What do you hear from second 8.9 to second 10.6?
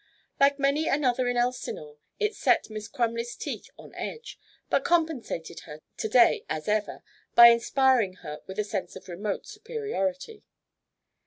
of remote superiority.